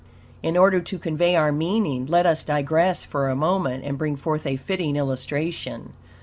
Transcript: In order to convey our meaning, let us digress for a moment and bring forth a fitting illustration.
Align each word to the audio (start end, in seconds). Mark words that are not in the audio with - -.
In 0.41 0.57
order 0.57 0.81
to 0.81 0.97
convey 0.97 1.35
our 1.35 1.51
meaning, 1.51 2.07
let 2.07 2.25
us 2.25 2.43
digress 2.43 3.03
for 3.03 3.29
a 3.29 3.35
moment 3.35 3.83
and 3.83 3.99
bring 3.99 4.15
forth 4.15 4.47
a 4.47 4.55
fitting 4.55 4.95
illustration. 4.95 5.93